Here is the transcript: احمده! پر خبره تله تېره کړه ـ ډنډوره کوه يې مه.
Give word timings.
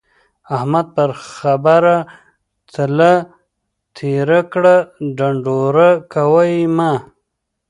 احمده! 0.55 0.91
پر 0.95 1.09
خبره 1.33 1.97
تله 2.73 3.13
تېره 3.95 4.41
کړه 4.51 4.75
ـ 4.83 4.85
ډنډوره 5.17 5.89
کوه 6.13 6.43
يې 6.53 6.61
مه. 6.77 6.93